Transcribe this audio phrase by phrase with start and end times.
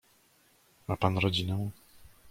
[0.87, 1.69] "Ma pan rodzinę?"